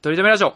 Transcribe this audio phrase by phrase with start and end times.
[0.00, 0.52] とりとめラジオ。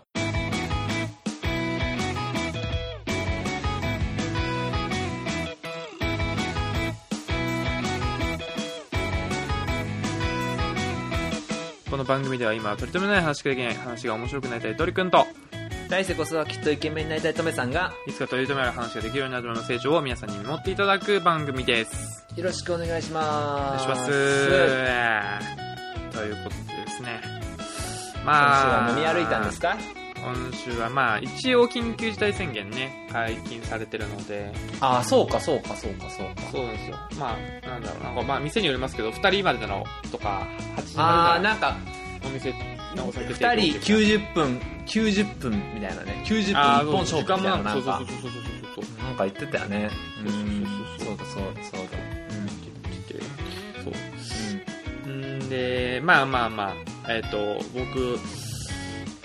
[11.90, 15.26] この番組では今、とりとめない話ができない話が面白くなりたい鳥くんと、
[15.90, 22.24] 来世こそはきっとイケメンになりたいトメさんがいつかとりとめる話ができるようになるための成長を皆さんに見守っていただく番組です。
[22.36, 24.06] よろしくお願いしお願ますいします。
[26.16, 26.71] ということで
[28.24, 29.76] まあ、は飲み歩いたんですか？
[30.22, 36.42] 今週はまあ、一応緊急事態宣言ね、解禁されてるので、ああそうかそうかそうかそうか。
[36.52, 36.96] そうですよ。
[37.18, 38.10] まあ、なんだろうな。
[38.12, 40.46] んかまあ、店によりますけど、二人までのとか、
[40.76, 41.76] 8時までああなんか
[42.22, 42.54] のお店
[42.94, 46.22] のお酒2人90分90分みたいなね。
[46.24, 47.72] 90あー分一本勝負みたいななんか。
[47.72, 48.32] そうそうそうそう
[48.76, 49.90] そうそうなんか言ってたよね。
[50.24, 50.40] そうそう
[51.00, 51.90] そうそうだそうだそうだ。
[53.82, 55.10] そう。
[55.10, 56.74] んで、まあまあまあ、
[57.08, 58.18] えっ、と、僕、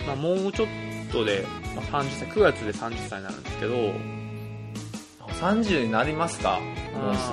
[0.05, 0.67] まあもうちょっ
[1.11, 1.45] とで、
[1.75, 4.17] まあ、30歳、9月で30歳になるんですけど、うん
[5.37, 6.59] 30になりますか？
[6.95, 7.31] もうす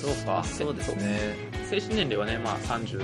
[0.00, 0.12] ぐ。
[0.14, 0.38] そうか。
[0.40, 1.36] あそうですね。
[1.70, 3.00] 精神年齢はね、まあ35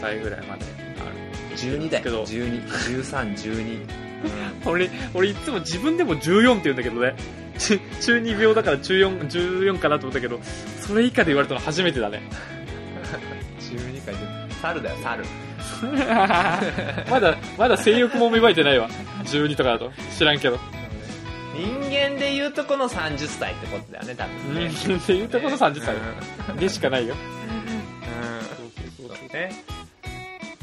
[0.00, 0.64] 歳ぐらいまで
[1.00, 1.56] ある。
[1.56, 2.04] 12だよ。
[2.04, 4.02] けど121312
[4.64, 7.14] 俺、俺いつも自分でも14って言うんだけどね。
[7.58, 10.38] 中中二病だから14、14かなと思ったけど、
[10.80, 12.22] それ以下で言われたの初めてだね。
[13.58, 14.12] 12か
[14.60, 15.24] 猿だよ猿
[17.10, 18.88] まだ、まだ性欲も芽生えてないわ。
[19.24, 19.90] 12とかだと。
[20.16, 20.58] 知らんけど。
[21.54, 24.70] 人間で言うとこの30歳ってことだよね多分ね。
[24.88, 24.96] うん。
[24.96, 25.94] って言ったこと30歳。
[26.58, 27.14] でしかないよ。
[29.00, 29.06] うん。
[29.08, 29.64] そうだね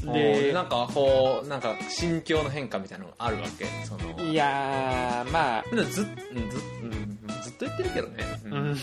[0.04, 3.66] でで、なんかこうなんか心境の変化みたいなのあるわけ？
[3.86, 4.24] その。
[4.24, 8.54] いやー、まあ、ずっうんず,、うん、ずっと言ってるけどね、うん。
[8.54, 8.68] うん。
[8.68, 8.76] いや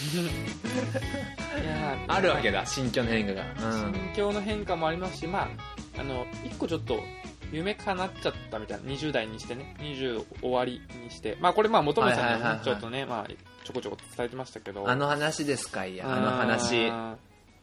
[2.06, 5.48] ーあるわけだ心境の変化が、心境の変化もありますし、まあ、
[5.98, 7.00] あの、一個ちょっと、
[7.52, 12.58] 夢叶っちゃったみたいな、20代にしてね、20終わりにして、まあこれまあ元村さんにははいはいはいはい。
[12.58, 13.26] ねちょっとね、まあ
[13.64, 16.12] ちょこちょこ伝えてましたけど、あの話ですかいや。
[16.12, 16.88] あの話。
[16.88, 17.16] あーま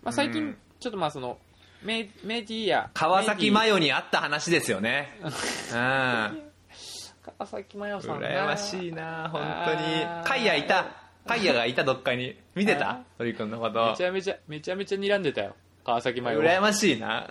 [0.09, 1.37] あ最近うん、ちょっとまあその、
[1.83, 5.17] メメディア、川崎麻メ世にあった話ですよね。
[5.21, 5.31] うん。
[5.71, 10.25] 川崎麻世さんが羨ましいな本当に。
[10.25, 10.85] カイヤいた。
[11.25, 12.37] カイヤがいたどっかに。
[12.55, 12.99] 見てた？
[13.17, 13.91] 鳥くんのこと。
[13.91, 15.55] めちゃめちゃ、めちゃめちゃ睨んでたよ。
[15.85, 16.41] 川崎麻世を。
[16.43, 17.27] 羨ましいな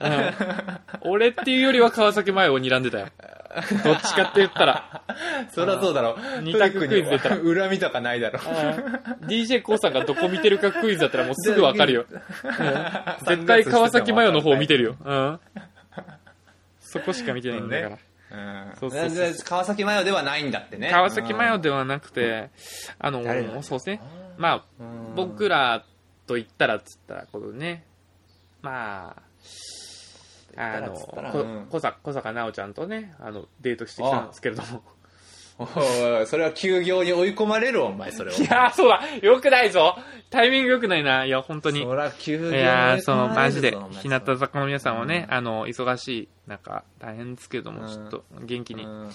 [1.03, 3.09] 俺っていうよりは川崎麻世を睨んでたよ。
[3.85, 5.03] どっちかって言ったら。
[5.51, 8.39] そりゃそうだろ二択クイズ出たら恨みとかないだろ
[9.23, 12.07] DJ コウさんがどこ見てるかクイズだったらもうすぐわかるよ。
[12.09, 12.19] うん
[13.27, 14.97] 絶対川崎麻世の方見てるよ。
[15.05, 15.41] うん。
[16.81, 17.91] そこしか見てないんだから。
[17.91, 17.97] うん
[18.81, 22.49] そうそうそう全然川崎麻世ではないんだってね川崎麻世ではなくて、
[22.99, 23.23] あの
[23.63, 24.01] そうですね。
[24.39, 25.85] まあ、うん僕ら
[26.27, 27.85] と言ったらっつったら、このね、
[28.63, 29.23] まあ、
[30.57, 30.95] あの、
[31.71, 34.83] 小坂小坂奈緒ちゃんとね、あの、デートしてきたんですけれども。
[35.59, 39.03] おいそれは休業に追い込まれるお前それをいやー、そうだ。
[39.23, 39.97] よくないぞ。
[40.31, 41.25] タイミングよくないな。
[41.25, 41.83] いや、本当に。
[41.83, 43.77] そりゃ休業いやー、その、マジで。
[44.01, 45.35] 日向坂の皆さんはね、うん。
[45.35, 47.89] あの、忙しい中、大変ですけれども、うん。
[47.89, 49.11] ちょっと元気に、うん。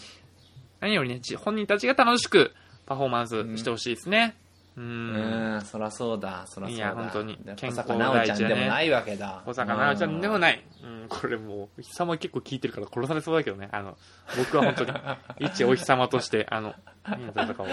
[0.80, 2.53] 何よりね、じ本人たちが楽しく
[2.86, 4.38] パフォーマンスしてほしいですね。
[4.78, 5.56] うん。
[5.56, 10.64] うんそりゃそうだそりゃそうだいや本当にで健康小坂奈緒ちゃんでもないわけだ小坂奈緒ちゃんでもない。
[10.84, 13.70] うん、これもう、お日様結構聞いてるから殺されそうだけどね。
[13.72, 13.98] あの、
[14.38, 14.92] 僕は本当に、
[15.52, 17.68] 一お日様として、あの、日向坂を、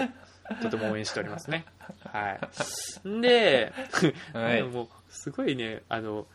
[0.61, 1.65] とても応援しておりますね。
[2.11, 2.39] は
[3.03, 3.07] い。
[3.07, 3.73] んで、
[4.33, 6.27] はいもう、すごいね、あの、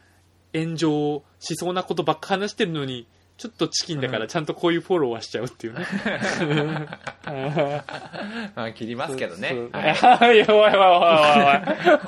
[0.55, 3.07] 炎上しそうなことばっか話してるのに、
[3.41, 5.87] ちょっとチキンだからちゃんとこういうフォローはしちゃうっていうね。
[8.55, 11.01] まあ切りますけどねはいいや、 おいおいおいおい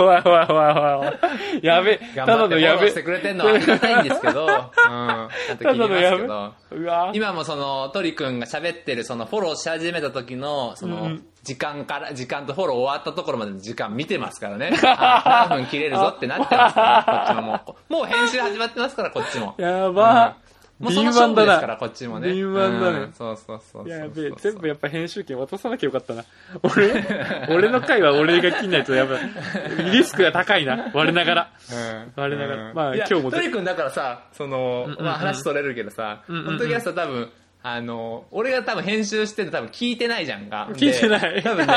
[0.03, 0.13] おい。
[0.13, 1.65] おいおいおいおい。
[1.65, 3.03] やべ、ただのやべして。
[3.03, 20.37] くれてんのはありがたいんですけど、うん、ちゃんと切りますけどうわ今もその鳥くんが喋ってるそのフォローし始めた時のそのうん時間から時間とフォロー終わったところまでの時間見てますからねあ何分切れるぞってなってますからこっちももうもう編集始まってますからこっちもやば。
[20.83, 21.77] もうその勝負ですからな。
[21.77, 26.25] こっちもね敏腕だねうんそうそうそうそうやべえ、全部やっぱ編集権渡さなきゃよかったな。
[26.63, 27.05] 俺、
[27.55, 29.21] 俺の回は俺が切んないとやばい。
[29.93, 30.91] リスクが高いな。
[30.93, 31.51] 我ながら。
[31.71, 37.31] うん我ながらまあいや今日も鳥くんだからさその、うんうんうんまあ、話それるけどさ、うんうんうんこの時はさ多分
[37.65, 41.35] あの俺が多分編集してて多分聞いてないじゃんか聞いてない。
[41.35, 41.75] で多分ね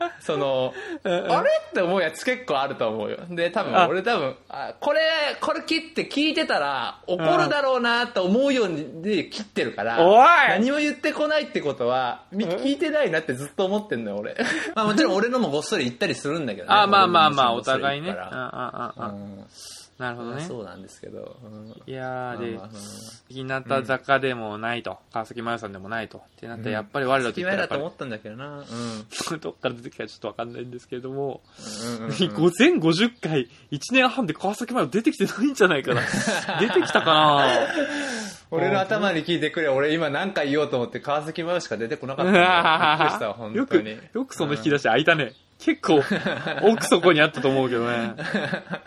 [0.20, 0.72] その
[1.04, 1.32] うんうん。
[1.32, 1.50] あれ？
[1.68, 3.18] って思うやつ結構あると思うよ。
[3.28, 3.86] で多分あ。
[3.86, 5.00] 俺多分あこれ
[5.40, 10.26] これ切って聞いてたら怒るだろうなと思うようにで切ってるからおい！
[10.48, 14.36] 何も言ってこないってことはみ聞いてないなってずっと思ってんのよ俺。
[14.74, 16.74] まあもちろん俺のもごっそり言ったりするんだけどね。
[16.74, 18.10] あ、まあまあまあ、お互いね。
[18.10, 19.44] ああああうん
[19.98, 20.42] なるほどね。
[20.42, 21.36] そうなんですけど。
[21.42, 22.60] うんいやー、で
[23.28, 26.18] 日向坂でもないと、川崎麻世さんでもないと。
[26.18, 28.46] ってなったら、やっぱり我らと隙言ったらと思ったんだけどな。
[28.46, 28.58] うん。
[28.58, 28.66] うん
[29.40, 31.40] どっから出てきたかちょっとわかんないんですけれども、
[32.00, 36.02] うんうん 全50回、1年半で川崎麻世出てきてないんじゃないかな。
[36.60, 37.68] 出てきたかな
[38.50, 39.68] 俺の頭に聞いてくれ。
[39.68, 42.32] 俺今何回言おうと思って川崎麻世しか出てこなかった。
[42.32, 45.32] びっくりしたわ、本よく当に。、よくその引き出し開いたね。
[45.58, 46.02] 結構、
[46.62, 47.96] 奥底にあったと思うけどね。
[47.96, 48.14] い い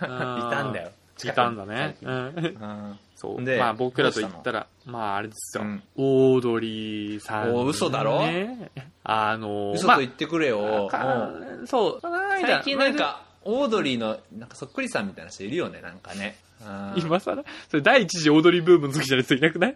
[0.01, 0.91] たんだよ。
[1.27, 1.97] いたんだね。
[2.01, 2.11] うん。
[2.11, 3.43] うんそう。
[3.43, 5.63] でまあ僕らと言ったら、まああれですよ。
[5.63, 8.19] うんオードリーさん、お嘘だろ？
[8.27, 8.71] ね
[9.03, 10.89] あの、まあ嘘と言ってくれよ。
[11.65, 11.99] そう。
[12.01, 16.37] 最近なんか、オードリーの、なんかそっくりさんみたいな人いるよね、なんかね。
[16.61, 17.43] うん今更？
[17.69, 19.75] それ第一次オードリーブームの時じゃない人いなくない？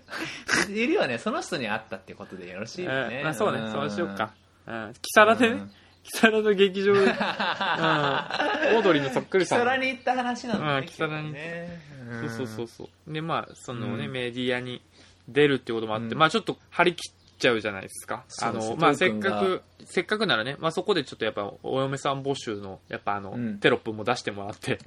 [0.70, 3.24] いるよね、その人に会ったってことでよろしいよね。
[3.26, 4.32] あそうね、んそうしようか。。
[4.68, 4.94] うん。
[5.02, 5.62] キサラでね
[6.04, 7.08] うん、キサラの劇場で、 うん。
[7.08, 9.60] オードリーのそっくりさん。
[9.60, 10.80] キサラに行った話なんだね。
[10.80, 11.82] うんキサラにね
[12.22, 13.14] そうそうそうそう。
[13.14, 14.82] で、まあ、そのね、うんメディアに
[15.28, 18.26] 出るってこともあって、うんまあちょっと張り切っちゃうじゃないですか。
[18.42, 24.80] あの、まあせっかく、せっかくならね、まあそこでちょっとやっぱお嫁さん募集の、やっぱあの、うんテロップも出してもらって、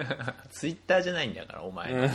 [0.50, 1.92] ツイッターじゃないんだから、お前。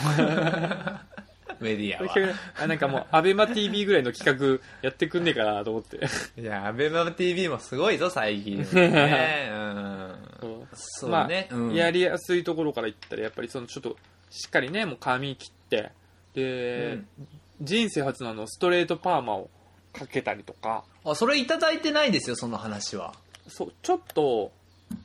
[1.50, 2.36] う んメディアは。
[2.60, 6.00] あなんかもう、 アベマ TV ぐらいの企画やってくんねえかなと思って。
[6.40, 8.58] いや、アベマ TV もすごいぞ、最近。
[8.58, 9.50] ね。
[9.52, 10.68] うん。
[10.74, 11.48] そうね。
[11.50, 13.98] まあうんやりやすいところから言ったら、やっぱりそのちょっと、
[14.30, 15.92] しっかりね、もう髪切って、
[16.34, 17.00] で、
[17.62, 19.50] 人生初のあの、ストレートパーマを
[19.94, 23.14] かけたりとか、あ、それいただいてないですよ、その話は。
[23.48, 24.52] そう、ちょっと、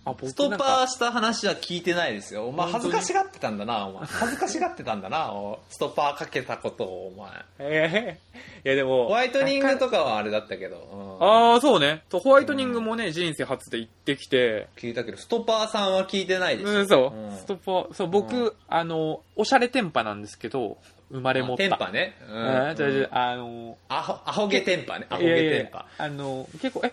[0.04, 2.48] ストッパーした話は聞いてないですよ。
[2.48, 4.06] お前恥ずかしがってたんだな、お前。
[4.06, 7.30] 恥ずかしがってたんだな、おストッパーかけたことを、お前。
[7.60, 8.18] え
[8.64, 10.76] えいやでも、ホワイトニングとかはあれだったけど。
[10.92, 12.02] うんああ、そうね。
[12.10, 16.80] そうホワイトニングもね、人生初で行ってきて、聞いたけど、ストッパーさんは聞いてないですよ。
[16.80, 20.78] うん、そう、うんストッパー、そう、僕、あの、おしゃれテンパなんですけど、
[21.12, 21.62] 生まれ持った。
[21.62, 22.16] テンパね。
[22.28, 25.06] ううん、あの、アホ、アホゲテンパね。
[25.10, 25.86] アホいやいやいやゲテンパ。
[25.98, 26.92] あの、結構、え、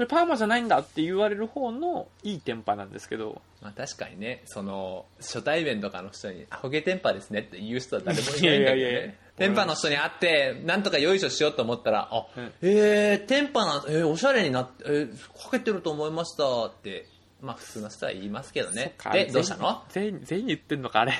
[0.00, 9.18] それパーマじゃないんだって言われる方のいいテンパなんですけど、まあ確かにね、その、初対面とかの人に、アホゲテンパですねって言う人は誰もいないんだけどいやいやいやね。
[9.36, 17.06] テンパの人に会って、なんとかよいしょしようと思ったら、あ、うんえー、テンパな、えー、おしゃれになって、えー、かけてると思いましたって、
[17.42, 18.94] まあ普通の人は言いますけどね。
[19.12, 19.82] で、どうしたの？
[19.90, 21.12] 全員、全員に言ってんのか、あれ。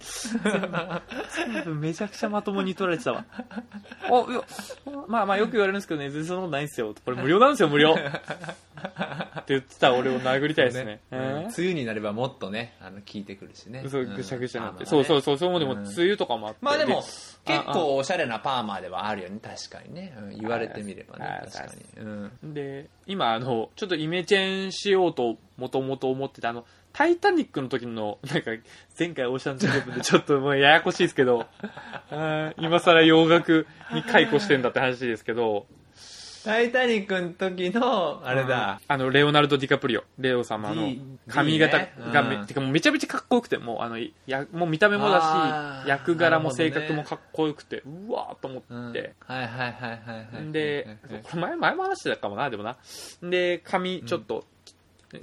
[0.00, 3.24] 全部めちゃくちゃまともに取られてたわ。
[3.34, 4.42] あ、いや、
[5.08, 6.94] まあまあよく言われるんですけどね、全然そんなことないんですよ。
[7.04, 7.94] これ無料なんですよ、無料。
[7.94, 11.00] って言ってた俺を殴りたいですね。
[11.10, 13.84] 梅雨になればもっとね、あの、効いてくるしね。
[13.88, 14.84] そう、んぐしゃぐしゃになって。
[14.84, 16.58] そうそうそう、そうでも、うん梅雨とかもあって。
[16.62, 17.02] まあでも、あ
[17.44, 20.14] 結構おしゃれなパーマではあるよね、確かにね。
[20.18, 22.04] うん言われてみればねあ、確かに。
[22.04, 26.64] うんで、今、あの、ちょっとイメチェンしようと、もともと思ってた、あの、
[26.94, 28.52] タイタニックの時の、なんか、
[28.96, 31.46] 前回オーシャンズゲームでちょっともうややこしいですけど、
[32.56, 35.66] 今更洋楽に解雇してんだって話ですけど、
[36.44, 38.78] タイタニックの時の、あれだ。
[38.86, 41.92] あの、レオナルド・ディカプリオ、レオ様の D 髪型 D ね。
[42.12, 42.46] がめ、うん。
[42.46, 48.90] てかもうめちゃめちゃかっこよくて、もうあの、や、もう見た目もだし、役柄も性格もかっこよくて、うわーと思うん。
[48.90, 50.52] って、はいはいはいはいはい。
[50.52, 52.76] で、これ前、前も話してたかもな、でもな。
[53.22, 54.44] で、髪ちょっと、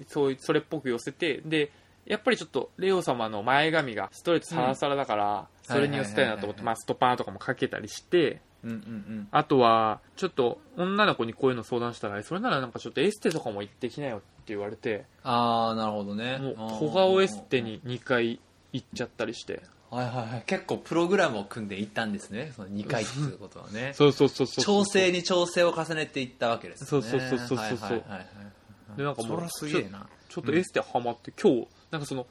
[0.07, 1.71] そういう、それっぽく寄せて、で、
[2.05, 9.27] やっぱりちょっと、レオ様の前髪がストレートサラサラだから、それに寄せたいなと思って、まあ、ストパーとかもかけたりして、うんうんうん。
[9.31, 16.37] あとは、ちょっと、女の子にこういうの相談したら、それならなんかちょっとエステとかも行ってきなよって言われて、あー、なるほどね。
[16.37, 17.61] もう小顔エステ。
[17.61, 18.39] に2回
[18.71, 19.61] 行っちゃったりして。
[19.89, 20.43] はいはいはい。
[20.45, 22.53] 結構プログラムを組んでいったんですね。
[22.55, 23.91] その2回っていうことはね。
[23.97, 24.63] そうそうそうそう。
[24.63, 26.87] 調整に調整を重ねていったわけですね。
[26.87, 28.27] そうそうそうそうそうはいはいはいはい
[28.97, 30.07] でなんかもうすげえな。
[30.29, 32.25] ちょっとエステハマって、今日、なんかその、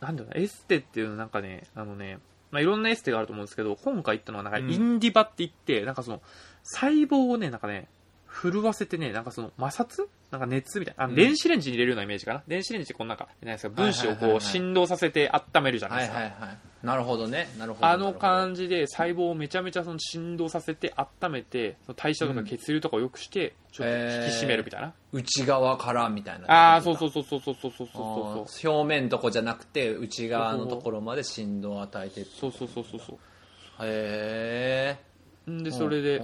[0.00, 2.18] なんだろうな、エステっていうのなんかね、あのね、
[2.50, 6.22] まあ、いろんなエステがあると思うんですけど、今回行ったのはなんかうんインディバって言って、なんかその、
[6.62, 7.88] 細胞をね、なんかね、
[8.28, 10.06] 震わせてね、なんかその摩擦？
[10.30, 11.04] なんか熱みたいな。
[11.04, 12.42] あ電子レンジに入れるようなイメージかな。
[12.46, 16.56] 電子レンジってこのなんか、なんですか、分子をこう振動させて温めるじゃないですか。
[16.82, 17.48] なるほどね。
[17.58, 17.86] なるほど。
[17.86, 18.18] あのじ。
[18.18, 24.94] 感じで細胞をめちゃめちゃその振動させて温めて、その代謝とか血流とかを良くして、ちょっと引き締めるみたいな。
[25.12, 26.46] 内側からみたいな。
[26.46, 28.72] ああ、そうそうそうそうそうそうそうそうそう。
[28.72, 33.18] 表面とこじゃなくて内側のところまで振動を与えてそうそうそうそうそう。
[33.82, 34.96] へ
[35.46, 36.22] えんで、それで、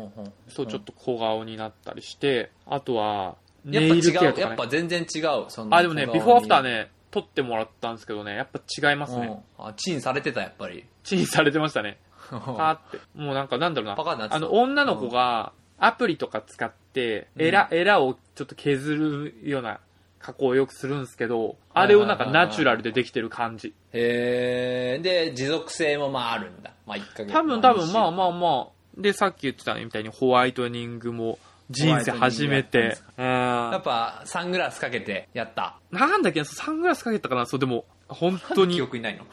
[0.49, 3.37] そう、ちょっと小顔になったりして、あとは、
[3.69, 4.41] やっぱネイルケア違うとかね。
[4.41, 9.41] やっぱ全然違うそのあ、でもね、ビフォーアフターね、撮ってもらったんですけどね、やっぱ違いますね。
[9.59, 12.01] うんあチンされてたやっぱりチンされてましたね。
[12.29, 12.99] パーって。
[13.15, 14.17] もうなんか、なんだろうな。
[14.17, 19.79] なあの、女の子が、アプリとか使って、エラ、エラをちょっと削るような
[20.19, 23.75] 加工をよくするんですけど、あれをなんかナチュラルでできてる感じ。
[23.93, 25.03] へえ。
[25.03, 26.73] で、持続性もまああるんだ。
[26.85, 27.33] まあ1ヶ月。
[27.33, 31.39] 多分多分まあまあまあ、で、さっき言ってたみたいにホワイトニングも
[31.71, 32.99] 人生初めて。
[33.17, 33.25] うん。
[33.25, 35.79] やっぱサングラスかけてやった。
[35.91, 37.47] なんだっけなサングラスかけたかな？
[37.47, 38.75] そう、でも、本当に。
[38.77, 39.25] 記憶にないの？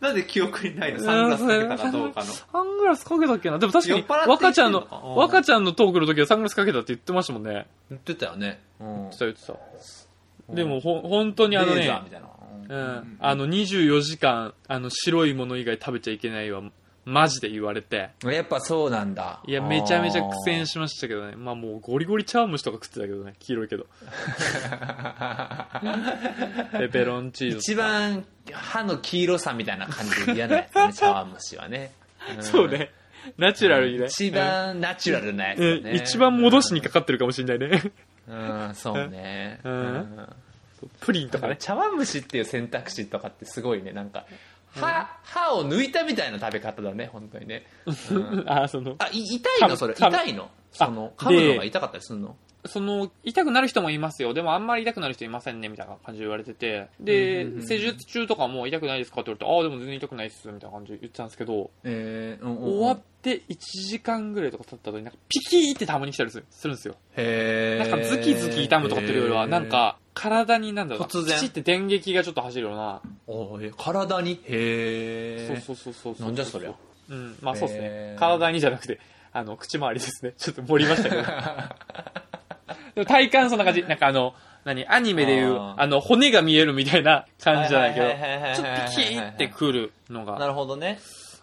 [0.00, 1.00] なんで記憶にないの？
[1.04, 2.26] サングラスかけたかどうかの。
[2.26, 3.58] サングラスかけたっけな？
[3.58, 4.86] でも確かに若ちゃんの
[5.16, 7.66] 若ちゃんのトークの時はサングラスかけたって言ってましたもんね。
[7.90, 8.60] 言ってたよね。
[8.80, 8.86] うん。
[8.86, 9.54] 言ってた言ってた。
[10.54, 11.90] でも、ほ、本当にあのね
[13.20, 16.62] あの、24時間、あの、白いもの以外食べちゃいけないは、
[17.04, 18.10] マジで言われて。
[18.24, 19.40] やっぱそうなんだ。
[19.46, 21.36] いや、めちゃめちゃ苦戦しましたけどね。
[21.36, 23.34] まあもう、ゴリゴリ茶碗蒸しとか食ってたけどね。
[23.38, 23.86] 黄色いけど。
[26.78, 27.56] ペペロンチーズ。
[27.58, 31.92] 一番歯の黄色さみたいな感じで嫌なやつね、茶碗蒸しはね。
[32.38, 32.68] んそう。
[32.68, 32.90] ね。
[33.38, 34.06] ナチュラルにね。
[34.06, 35.94] 一番ナチュラルなやつうん。
[35.94, 37.92] 一番戻しにかかってるかもしれないね。
[38.28, 39.60] うん、そうね。
[39.64, 40.28] うんうん
[41.00, 41.56] プリンとかね。
[41.58, 44.26] 茶碗蒸しっていう選択肢とかってすごいね、なんか、
[44.80, 47.64] 歯、歯を抜いたみたいな食べ方だね、本当にね。
[47.86, 49.76] う んあ、その、あ、い痛いの？
[49.76, 49.94] それ。
[49.94, 50.50] 痛いの？
[50.74, 52.36] その、あ噛むのでが痛かったりするの？
[52.66, 54.32] その、痛くなる人もいますよ。
[54.32, 56.88] でもあんまり痛くなる人いませんね、みたいな感じで言われてて。
[56.98, 66.96] でうんうんうん、施術中とかも痛くないですかって言われて、ああ、でも全然痛くないっす、みたいな感じで言ってたんですけど、えー、うんうんうん終わって1時間ぐらいとか経った後になんかピキーってたまに来たりするするんですよ。
[67.16, 73.02] へーなんかズキズキ痛むとかっていうよりは、なん、か体になんだろうな、突然ピチって電撃がちょっと走るような。
[73.26, 74.32] おーえ体に？
[74.32, 75.60] へえ。
[75.66, 76.26] そうそうそうそう。
[76.26, 76.72] なんじゃそりゃ。
[77.10, 78.18] うん、まあそうですへねー。
[78.18, 78.98] 体にじゃなくて、
[79.34, 80.32] あの、口周りですね。
[80.38, 81.22] ちょっと盛りましたけど。
[82.94, 83.82] でも体感そんな感じ。
[83.82, 84.32] なんかあの、
[84.64, 84.86] 何？
[84.88, 91.00] アニメでいう、あの、骨が見えるみたいな感じじゃないけどちょっとピキーってくるのながるほどね。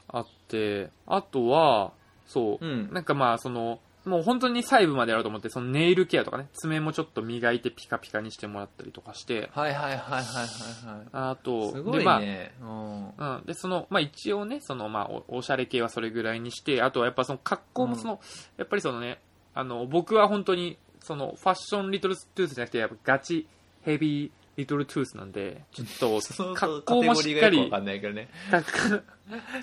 [0.08, 1.92] あって、あとは、
[2.26, 11.08] そう、うんなんかまあその、もう本当に細部までやろうと思って、そのネイルケアとかね、爪もちょっと磨いてピカピカにしてもらったりとかして、はいはいはいはいはいはい。
[11.12, 12.54] あと、すごいでまあね。
[12.62, 13.44] うんうん。
[13.46, 18.20] で、その、まあ一応ね、その、まあお、おしゃれ系はそれぐらいにして、あとはやっぱその格好もその、
[18.58, 19.20] やっぱりそのね、
[19.54, 23.48] あの、僕は本当に、その、ファッションリトルトゥースじゃなくて、やっぱガチ
[23.84, 26.22] ヘビーリトルトゥースなんで、ちょっと、
[26.56, 28.30] 格好もしっかりか、ね。
[28.50, 29.04] 格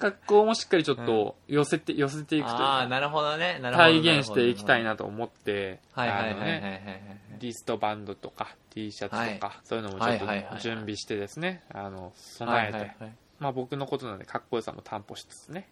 [0.01, 3.59] 格好もしっかりちょっと寄せて、寄せていくというああ、か、なるほどね。
[3.61, 4.91] なるほど体現していきたいな。
[4.91, 7.21] なと思って、はいはいはい。
[7.41, 15.69] リストバンドとか T シャツとか、はいそういうのもちょっと準備してですね、あの、備えて、はいはいはいまあ僕のことなんでかっこよさも担保しつつね。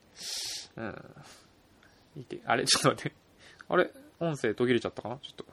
[0.76, 1.14] うん。
[2.16, 3.16] いて、あれ、ちょっと待って。
[3.68, 5.16] あれ、音声途切れちゃったかな？
[5.16, 5.46] ちょっ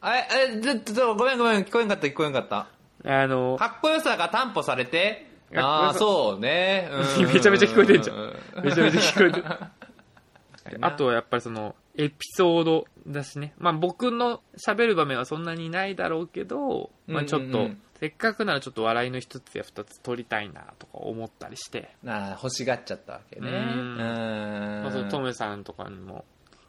[0.00, 2.66] あれ、あれ、ちょっと、ごめんごめん、聞こえんかった、聞こえんかった。
[3.02, 3.10] と。
[3.12, 6.88] あの、かっこよさが担保されて、かっこよさああ、そうね。
[7.18, 10.78] うんめちゃめちゃ聞こえてんじゃんうめちゃめちゃ聞こえてる。
[10.80, 13.54] あとはやっぱりその、エピソードだしね。
[13.58, 21.90] まあ僕の喋る場面はそんなにないだろうけど、まあちょっとうんうんうん、せっかくならちょっと笑いの一つや二つ取りたいなとか思ったりして。
[22.04, 23.48] なあ欲しがっちゃったわけね。
[23.48, 24.82] ううんん。
[24.84, 26.24] まあそのトメさんとかにも、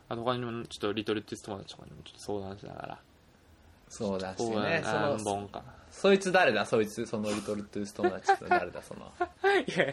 [0.08, 3.00] あと他にもちょっとリトルティス友達とかにもちょっと相談しながら。
[3.90, 4.82] そうだしね。
[4.86, 5.64] そ何の、本か。
[5.92, 6.66] そいつ誰だ？
[6.66, 8.82] そいつ、そのリトルトゥース友達って誰だ？
[8.82, 9.02] その。
[9.68, 9.86] いや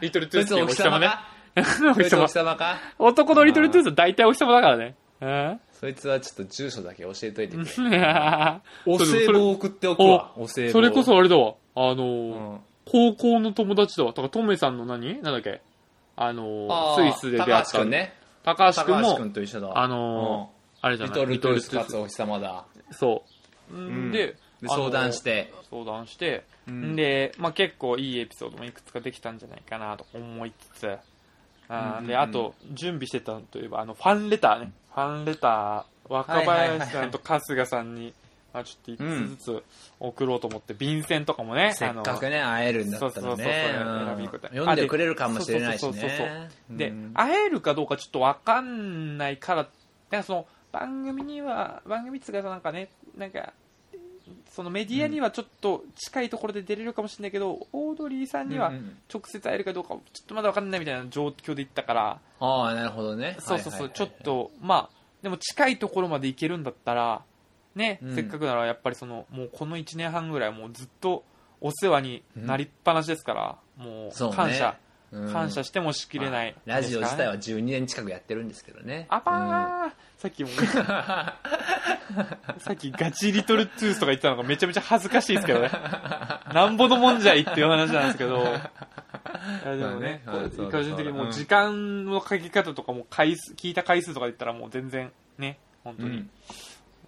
[0.00, 1.10] リトルトゥースってそいつお日様ね。
[1.56, 2.28] お日様 そいつお日。
[2.28, 2.76] 様か？
[2.98, 4.94] 男のリトルトゥースは大体お日様だからね。
[5.20, 7.64] うんそいつはちょっと住所だけ教えといてくれ。
[8.86, 10.32] おそれ歳暮を送っておくわ。
[10.36, 10.70] お歳暮。
[10.72, 11.54] それこそあれだわ。
[11.74, 12.60] あの。
[12.84, 14.10] 高校の友達だわ。
[14.10, 15.14] だからトメさんの何？
[15.22, 15.60] なんだっけ？
[16.16, 17.72] あのスイスで出会高った。
[17.72, 18.14] 橋くんね。
[18.42, 19.78] 高橋くん高橋くんも、と一緒だ。
[19.78, 21.26] あのー、あれじゃない？
[21.26, 22.64] リトルトゥースリかつお日様だ。
[22.90, 23.30] そう。
[23.76, 24.12] ん。
[24.12, 25.50] で、で、相談して。
[25.52, 26.96] あのー相談して、うん。
[26.96, 30.96] で、まあ結構いいエピソードもいくつかできたんじゃないかなと思いつつ、
[31.68, 32.16] あーで、うんうんうん。
[32.16, 34.72] あと、準備してたのといえば、あの、ファンレターね。
[34.94, 38.14] ファンレター、若林さんと春日さんに、
[38.52, 39.62] まあちょっと一つずつ
[40.00, 43.74] 送ろうと思って、便箋とかもね、せっかくね、会えるんだったらそうそうそうね。
[43.76, 44.48] そううん選び方。
[44.48, 46.48] 読んでくれるかもしれないしそうそうそうそうね。
[46.70, 47.10] で、うん。
[47.12, 49.68] 会えるかどうかちょっとわかんないか
[50.10, 53.52] ら、その、番組には、番組っつうかなんかね、なんか、
[54.50, 63.36] そのメディアにはちょっと近いところで出れるかもしれないけど、オードリーさんにはうんうん直接会えるかどうかちょっとまだわかんないみたいな状況で行ったから、ああ、なるほどね。
[63.40, 64.10] そうそうそう、ちょっ。
[64.22, 67.22] と、まあ、でも近いところまで行けるんだったら、
[67.74, 68.14] ね、うん。
[68.14, 71.24] せっかくならやっぱりその、もうこの1年半ぐらいもうずっと
[71.60, 74.34] お世話になりっぱなしですから、もそうね。
[74.34, 74.76] う感謝、
[75.12, 75.32] うん。
[75.32, 79.06] 感謝してもしきれない、まあラジオ自体はです12年近くやってるんですけどね。
[79.08, 80.50] あばー、さっきも、
[82.58, 85.70] さっきガチリトルトゥースとか言ってたのがめちゃめちゃ恥ずかしいですけどね。
[86.52, 88.42] なんぼのもんじゃいっていう話なんですけど。
[89.64, 96.08] いやでもね、個人的にもう時間の書き方とかも回数、聞いた回数とかで言ったらもう全然ね、本当に。
[96.10, 96.30] うん。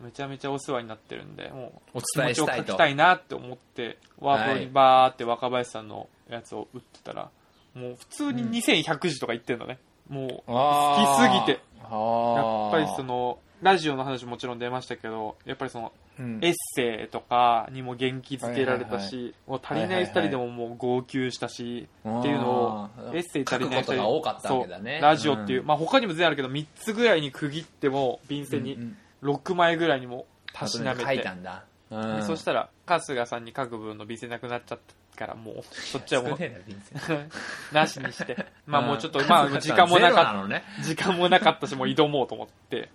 [0.00, 2.64] めちゃめちゃお世話になってるんでもうお伝えしたいと。
[2.64, 7.30] 気持ちを書きたいなって思ってワープロにバーって若林さんのやつを打ってたら、
[7.74, 11.60] もう普通に2100字とか言ってんのね、もう好きすぎて。
[11.82, 16.38] やっぱりそのラジオの話もちろん出ましたけどやっぱりそのうん。
[16.42, 25.00] エッセイとかにも元気づけられたし、もう足りない2人でももう号泣したし、っていうのをエッセイ足りない2人が多かったわけだね。
[25.00, 25.66] ラジオっていう、うん。
[25.66, 32.22] まあ他にも全然あるけど3つぐらいに区切っても便箋にうん6枚ぐらいにもたしなめ書いて、たんだ、でうん。
[32.22, 34.78] そしたら春日さんに書く分の便箋なくなっちゃっ
[35.16, 36.38] たからもうそっちはもう
[37.74, 38.46] なしにして。
[38.66, 40.64] まあもうちょっとんまあ時間もなかっのね。
[40.82, 42.90] 時間もなかったし、もう挑もうと思って。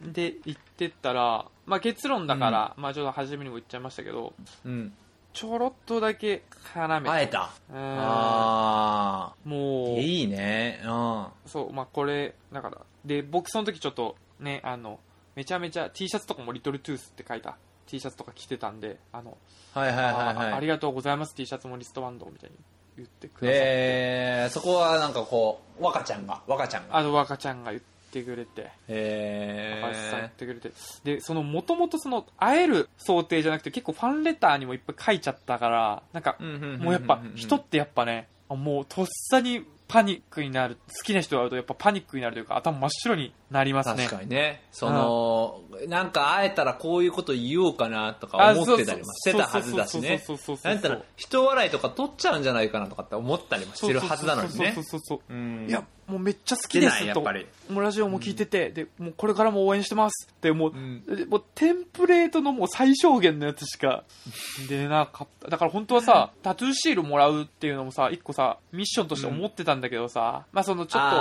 [0.00, 4.92] で、行ってったら、まあ結論だから、まあちょっと初めにも言っちゃいましたけど、うん。
[5.32, 7.08] ちょろっとだけ絡めて。
[7.10, 7.50] 会えた？
[7.70, 7.76] うん。
[7.76, 10.80] あもう、あいいね。
[10.84, 11.26] うん。
[11.46, 14.98] そう、まあこれ、だから、で、僕その時ちょっとね、あの、
[15.34, 17.56] めちゃめちゃ T シャツとかもリトルトゥースって書いた。
[17.86, 19.36] T シャツとか着てたんで、あの、
[19.74, 21.34] はいはいはいああはいりがとうございます。
[21.34, 22.56] T シャツもリストバンドみたいに
[22.96, 23.50] 言ってくださって。
[23.52, 26.96] えー、そこはなんかこう若ちゃんが若ちゃんが。
[26.96, 27.82] あの若ちゃんが言っ
[28.16, 30.72] てくれて、え高橋さん言っー、てくれて。
[31.04, 36.36] でそのもともとその会える想定じゃなくて結構ファンレターにもいっぱい書いちゃったからなんか
[36.78, 44.04] もうやっぱ人ってやっぱねあもうとっさにパニックになる好きな人が会うとやっぱパニックになるというか頭真っ白になりますね。
[44.04, 44.62] 確かにね。
[44.72, 50.20] その、なんか会えたらこういうこと言おうかなとか思ってたりもしてたはずだしね。
[50.64, 54.72] なんたら人笑いとか取っちゃうんじゃないかなとかって思ったりもしてるはずなのにね。
[54.74, 55.32] そうそうそうそう。
[55.32, 55.66] うん。
[55.68, 57.20] いやもうめっちゃ好きですと。
[57.20, 61.02] もうラジオも聞いてて、でもうこれからも応援してますってもう,、ん。
[61.28, 64.04] もうテンプレートのもう最小限のやつしか
[64.68, 65.48] 出なかった。
[65.48, 71.16] だから本当はさ、タトゥーシールもらうっていうのもさ一個さミッションとして思ってたんだけどさ、まあそのちょっと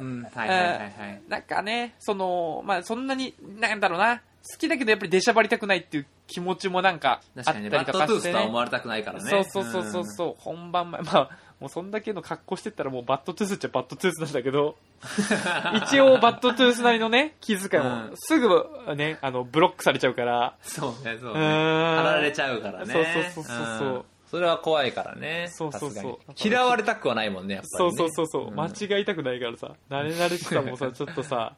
[0.00, 1.22] うんはいはいはいはい。
[1.28, 7.70] なんかね、その、まあ、そんなに、なんだろうな、好きだけどやっぱり出しゃばりたくないっていう気持ちもなんかあった確かにね。
[7.70, 8.32] りバッドトゥーとかしてね。
[8.32, 9.30] スとは思われたくないからね。
[9.30, 14.76] そうそうそうそうそう、本番前、まあ、もうそんだけの格好してったらもうバッドトゥースっちゃバッドトゥースなんだけど、
[15.86, 17.88] 一応バッドトゥースなりのね、気遣いも。
[17.90, 18.12] うん。
[18.14, 18.48] すぐ
[18.94, 21.40] ね、あの、ブロックされちゃうから、そうねそううね。
[21.40, 21.96] ーん。
[21.96, 22.92] 貼られちゃうからね。
[22.92, 23.88] そうそうそうそうそう。
[23.98, 24.04] ん。
[24.30, 25.46] それは怖いからね。
[25.50, 25.90] そうそうそう。
[25.92, 26.18] さすがに。
[26.50, 27.98] 嫌われたくはないもんねやっぱそうりね。
[27.98, 28.54] そうそうそう、ん。
[28.54, 31.54] 間違いたくないからさ、慣れ慣れしさもさ、 ちょっとさ、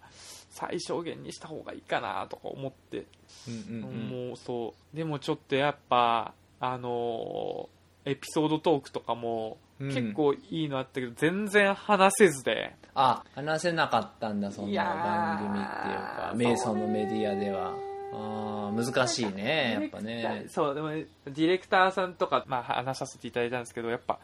[0.51, 3.07] 最小限にした方がいいかなとか思って、
[3.49, 4.29] うんうんうん。
[4.29, 4.97] もうそう。
[4.97, 7.79] でもちょっとやっぱあのー
[8.11, 12.75] エピソードトークとかもうん結構いいのあったけど、全然話せずで。
[12.95, 17.73] あ話せなかったんだそんなー番組っていうか瞑想のメディアでは。
[18.11, 20.47] あー難しいねやっぱね。
[20.49, 24.19] そうでもディレクターさんとか、まあ、話させていただいたんですけどやっぱ、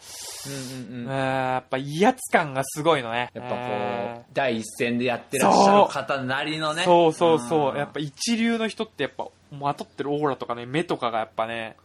[0.46, 1.06] うんうんうん。
[1.06, 3.30] うんやっぱ威圧感がすごいのね。
[3.34, 6.82] やっぱこえう第一線でやってらっしゃる方なりのーね。
[6.84, 7.12] そう。
[7.12, 11.76] そうそうやっぱぱ一流の人ってやっぱまとってるオーラとかね目とかがやっぱね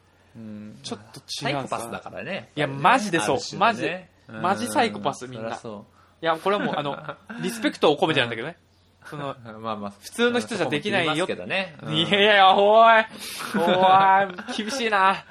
[0.83, 2.49] ちょっとサイコ違うんですよパスだからね。
[2.55, 3.57] いやマジでそう。
[3.57, 3.89] マジ。
[4.27, 5.55] マジサイコパスみんな。
[5.57, 5.85] そ
[6.21, 6.97] いやこれはもうあの
[7.41, 8.57] リスペクトを込めてなんだけどね。
[9.09, 13.05] その まあまあ普通の人じゃできないよいやいや、おい、
[13.55, 13.63] お
[14.51, 15.23] い、厳しいな。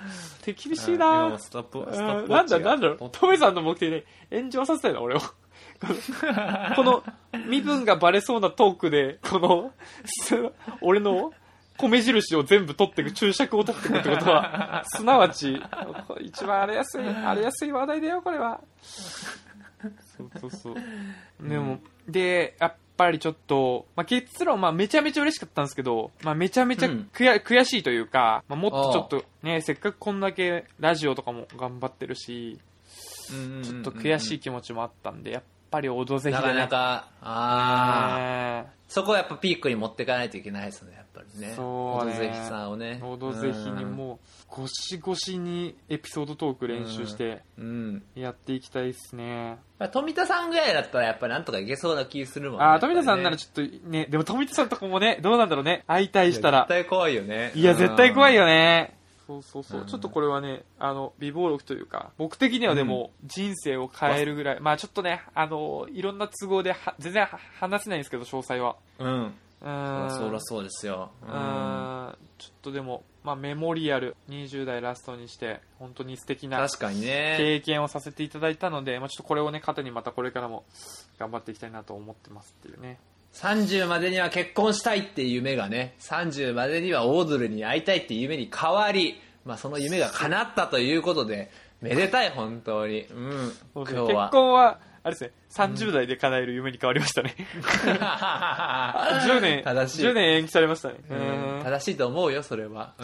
[0.42, 1.38] 手厳しいな。
[1.38, 3.11] ストップなんだ、なんだろう。
[3.12, 5.20] トメさんの目的で炎上させたいな、俺を。
[6.74, 7.04] この
[7.46, 9.72] 身分がバレそうなトークで、この、
[10.04, 10.34] す
[10.80, 11.32] 俺の
[11.78, 15.62] 米印を全部取っていく、注釈を取っていくってことは、 すなわち、
[16.20, 18.60] 一番荒れやすい、荒れやすい話題だよ、これは。
[20.16, 21.48] そうそうそう。
[21.48, 32.58] でも、で、やっぱりちょっと、まあ、結論、まあ、めちゃめちゃ嬉しかったんですけど、まあ、めちゃめちゃうん悔,、悔しいというか、まあ、もっとちょっとね、せっかくこんだけラジオとかも頑張ってるし、
[33.62, 36.42] ちょっと悔しい気持ちもあったんで、やっぱりオドぜひな。
[36.42, 38.18] かなかああ
[38.64, 49.59] ねそこはやっぱピークに持っていかないといけないですねやっぱりねそうねオドぜひさんをねオドぜひにもう、ゴシゴシにエピソードトーク練習して、うんやっていきたいですね。
[49.78, 55.85] まあ富田さんぐらいだったらやっぱりなんとかいけそうな気するもんねああ、富田さんならちちょっとね、でも富田さんとかもね、どうなんだろうね。
[55.87, 56.68] 会いたいしたら絶。
[56.68, 58.97] 対怖いよねいや、絶対怖いよよね。
[59.28, 59.80] そうそうそう。
[59.82, 68.76] うんちょっとこれはね、あの、美貌録というか、僕的にはでも、人生を変えるぐらい、まあちょっとね、あの、いろんな都合では、全然は話せないんですけど、詳細は。
[68.98, 70.18] うんうーん。
[70.18, 72.18] そりゃそうですようーん。
[72.38, 80.64] ちょっとでも、まあメモリアル、20代ラストにして、本当に素敵な確かにね経験をさせていただいたので、まあちょっとこれをね、糧にまたこれからも
[81.18, 82.98] 頑張っていきたいなと思ってますっていうね。
[83.34, 93.02] 30までには結婚したいっていう夢がね30までにはオードルに会いたいっていう夢に変わり、まあ、その夢が叶ったということでめでたい本当に。
[93.02, 93.52] うん。
[93.74, 94.30] 今日は。
[94.30, 97.34] 婚はあれですね、30代で叶える夢に変わりましたね。
[97.64, 100.96] 10年、正しい10年延期されましたね。
[101.11, 102.94] うん正しいと思うよ、それは。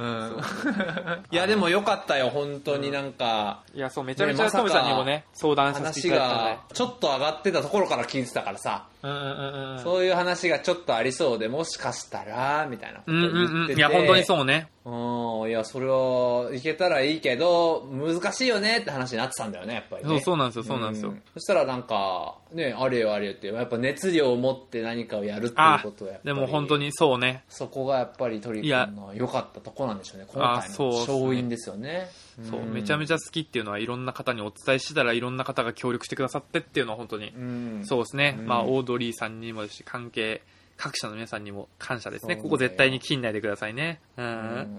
[1.31, 3.63] いや、でもよかったよ、本当になんか。
[3.75, 6.61] いや、そう、めちゃめちゃねまさかトムさんにもね、相談させてい話ただいたのでが。
[6.73, 9.79] ちょっと上がってたところから聞いてたからさ、うんうんうんうん。
[9.81, 13.47] そういう話がちょっとありそうで、もしかしたら、みたいなことうんを言ってて。
[13.47, 13.79] うんうん。
[13.79, 14.69] いや、本当にそうね。
[14.85, 20.09] うん、いや、それはいけたらいいけど、難しいよねって話になってたんだよね、やっぱりね。
[20.11, 21.11] そう、そうなんですよ、そうなんですよ。
[21.11, 27.43] んそしたらなんか、ね、あれよあれよって、やっぱ熱量を持って何かをやるっていうことはでも本当にそうね。
[27.49, 30.91] そこがやっぱりトリ君の良かったとこなんでしょうね、今回の。
[31.01, 32.09] 勝因ですよね。
[32.49, 37.81] そう、んめちゃめちゃ好きっていうのはいろんな方にお伝えしてたらいろんな方が協力してくださってっていうのは本当に、うん。
[37.85, 38.37] そうですね。
[38.39, 38.47] うん。
[38.47, 40.43] まあ、オードリーさんにも関係、
[40.77, 42.37] 各社の皆さんにも感謝ですね。
[42.37, 44.01] ここ絶対に切んないでくださいね。
[44.17, 44.27] うん。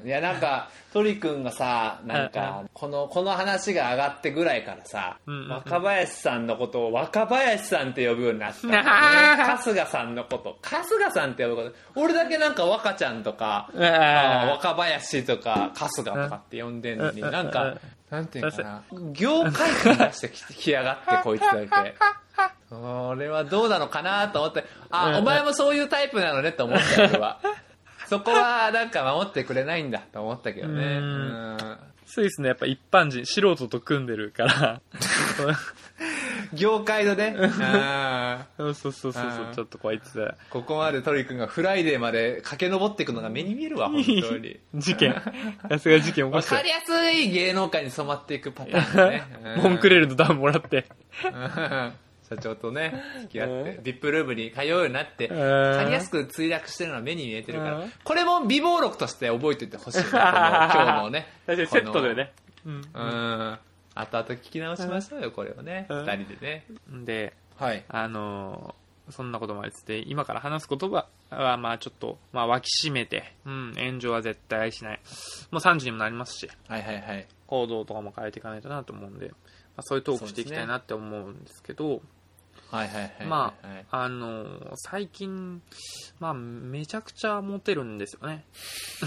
[0.02, 0.08] うん。
[0.08, 5.50] いやなんか鳥くんがさなんかこのこの話が上がってぐらいからさ、うんうんうん。
[5.52, 8.68] 若林さんのことを若林さんって呼ぶようになった。
[8.68, 8.78] ね。
[8.78, 10.58] 春日さんのこと。
[10.62, 11.76] 春日さんって呼ぶこと。
[11.96, 17.32] 俺だけなんか若ちゃんとか若林とか春日とかって呼んでんのにうん。
[17.32, 17.80] なんかうん。
[18.10, 18.84] なんていうかな。
[19.14, 21.96] 業界感出してききやがってこいつだけ
[22.70, 24.66] これはどうなのかなと思って。
[24.90, 27.40] あお前もそういうタイプなのねと思ったよ俺は。
[28.08, 31.56] そこはなんか守ってくれないんだと思ったけどね。
[32.06, 34.82] スイスのやっぱ一般人、素人と組んでるから、
[36.54, 37.36] 業界のね。
[38.58, 39.24] そうそうそうそう。
[39.48, 39.54] う、ん。
[39.54, 44.60] ちょっとこいつ、ここまでトリくんがフライデーまで駆け上っていくのが目に見えるわ本当に。
[44.76, 45.14] 事件、
[45.68, 49.24] さすが事件起こしたわかりやすい芸能界に染まっていくパターンだね。
[49.58, 49.64] うん。
[49.64, 50.86] モンクレールのダウンもらって。
[52.32, 55.38] うん社長とね付き合ってうビップルームに通うようになってうん。
[55.38, 57.92] 分かりやすく墜落してるのは目に見えてるからうん。
[58.04, 62.34] これも美貌録として覚えておいてほしいね 今日のね確かにセットでね。
[62.66, 62.74] うん。
[62.74, 63.60] うん。
[63.98, 66.00] 後々聞き直しましょうよこれをねうん。
[66.06, 66.66] 二人でね。
[67.06, 67.84] で、はい。
[67.88, 75.02] あのーそんなこともありつつ今から話す言葉は、まあちょっと、まあ脇締めて、うん、炎上は絶対しない。
[75.52, 77.28] もう3時にもなりますし、はいはいはい。
[77.48, 79.34] 行動とかも変えていかないとなと思うんで、ま
[79.78, 82.02] あ、そういうトークしていきたいなって思うんですけど、
[82.72, 83.86] はいはいはいまはい。
[83.92, 85.62] あ、あのー最近、
[86.20, 88.44] まあめちゃくちゃモテるんですよね。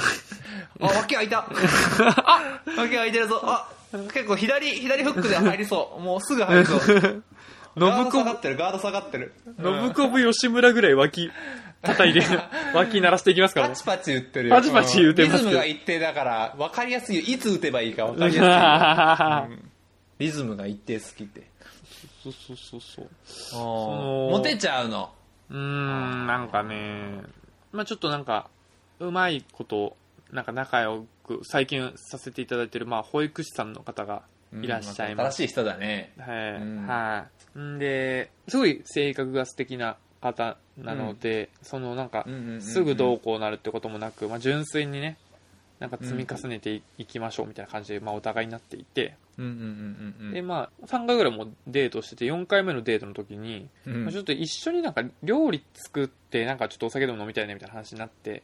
[0.81, 1.47] あ脇開いた。
[1.49, 3.41] あ脇開いてるぞ。
[3.45, 3.69] あ
[4.13, 6.03] 結構左左フックで入りそう。
[6.03, 7.23] もうすぐ入りそう。
[7.77, 9.33] ガード下がってるガード下がってる。
[9.63, 11.31] 信子部吉村ぐらい脇
[11.83, 12.23] 叩いて、
[12.75, 13.75] 脇鳴らしていきますからね。
[13.75, 14.57] パチパチ打ってるよ。
[14.57, 15.51] パチパチ打てますけど。
[15.51, 17.23] リズムが一定だから分かりやすいよ。
[17.23, 19.71] いつ打てばいいか分かりやすいよ、うん。
[20.19, 21.43] リズムが一定好きって
[22.23, 23.07] そうそうそうそう。
[24.31, 25.11] モのテちゃうの
[25.51, 27.23] うーん、なんかね、
[27.73, 28.49] まあちょっとなんか、
[28.99, 29.97] うまいこと、
[30.33, 34.23] なんか仲良く、最近させていただいてる、まあ保育士さんの方が
[34.63, 35.37] いらっしゃいます。
[35.37, 36.53] 新しい人だねはい。
[36.61, 37.27] うんは
[37.57, 37.59] い。
[37.59, 45.17] んで、すごい性格が素敵な方なので、そのなんかうんうんうんうん、すぐどうこうなるってこともなく、まあ純粋にね、
[45.81, 54.05] なんか積み重ねていいきましょうみたいな感じで、まあお互いになっていて、で、まあ3回ぐらいもうデートしてて、4回目のデートの時に、うん。
[54.05, 58.43] まあちょっと一緒になんか料理作ってなんかちょっとお酒でも飲みたいねみたいな話になって。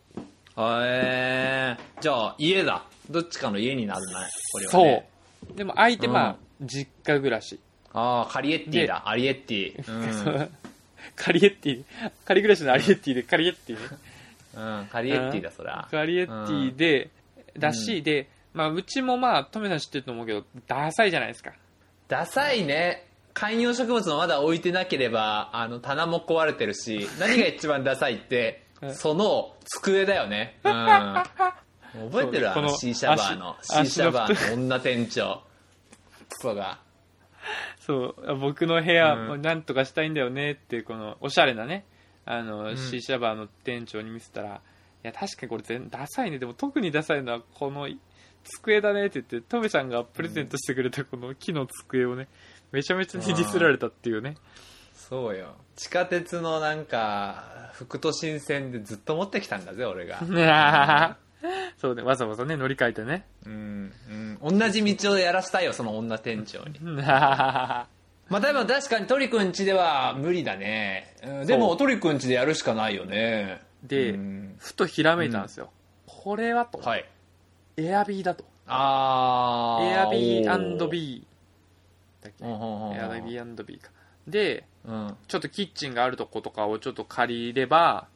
[0.57, 2.85] えー、じゃあ家だ。
[3.11, 5.11] どっちかの家になるなこれはそね
[5.53, 5.57] う。
[5.57, 7.59] でも相手まあ実家暮らし。
[7.93, 9.09] ああカリエッティだ。
[9.09, 10.39] アリエッティ。
[10.39, 10.51] うん。
[11.17, 11.85] カリエッティ。
[12.25, 13.99] 仮暮らしのアリエッティでカリエッティね。
[14.57, 15.89] うん、カリエッティだそりゃ。
[15.91, 17.11] カリエッティで
[17.59, 21.53] だしでまあうちもまあトメさん知ってると思うけどダサいじゃないですか。
[22.09, 23.07] ダサいね。
[23.35, 28.95] 観葉植物もまだ置いてなければあの棚も壊れてるし 何が一番ダサいってうん。
[28.95, 30.59] その机だよね。
[30.65, 30.73] うん。
[32.11, 32.51] 覚えてる？
[32.55, 33.57] このシーシャバーの。
[33.61, 35.43] シ足ーシャバ足ーの女店長。
[36.31, 36.79] クソが。
[37.81, 39.43] そう僕の部屋うん。
[39.43, 41.85] なんとかしたいんだよねってこのおしゃれなね
[42.25, 42.77] あの、ん。
[42.77, 44.61] シーシャバーの店長に見せたらい
[45.07, 46.39] や確かにこれ全ダサいね。
[46.39, 47.89] でも特にダサいのはこの
[48.45, 52.29] 机だねって言ってトメさんがプレゼントしてくれたこの木の机をね
[52.73, 54.37] めちゃめちゃにディスられたっていうね。
[54.95, 55.55] そうよ。
[55.77, 60.19] 地下鉄のなんか副都心線でずっと持ってきたんだぜ俺が。
[61.77, 62.03] そうね。
[62.03, 63.27] わざわざね乗り換えてね。
[63.45, 63.93] うん、
[64.43, 66.81] うん、同じ道をやらせたいよその女店長に。
[68.29, 74.55] まあでも確かに鳥くんちでは無理だね、うんでも鳥くんちでやるしかないよねで、うん。
[74.59, 75.71] ふとひらめいたんですよ、
[76.07, 77.05] これはと、はい。
[77.77, 78.45] エアビーだと。
[78.67, 79.85] あー。
[79.89, 80.89] エアビーー。
[80.91, 81.27] &B
[82.23, 82.45] だっけ？
[82.45, 83.91] うんうんうんエアビー &B か。
[84.27, 85.17] でうん。
[85.29, 88.07] ちょっとキッチンがあるとことかをちょっと借りれば